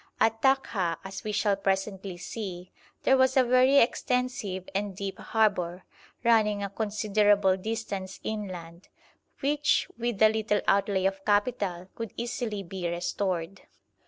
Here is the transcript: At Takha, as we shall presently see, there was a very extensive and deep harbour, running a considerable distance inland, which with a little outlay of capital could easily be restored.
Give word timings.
At 0.19 0.41
Takha, 0.41 0.97
as 1.03 1.23
we 1.23 1.31
shall 1.31 1.55
presently 1.55 2.17
see, 2.17 2.71
there 3.03 3.15
was 3.17 3.37
a 3.37 3.43
very 3.43 3.77
extensive 3.77 4.67
and 4.73 4.95
deep 4.95 5.19
harbour, 5.19 5.83
running 6.23 6.63
a 6.63 6.71
considerable 6.71 7.55
distance 7.55 8.19
inland, 8.23 8.87
which 9.41 9.87
with 9.99 10.19
a 10.23 10.29
little 10.29 10.61
outlay 10.67 11.05
of 11.05 11.23
capital 11.23 11.87
could 11.93 12.13
easily 12.17 12.63
be 12.63 12.89
restored. 12.89 13.61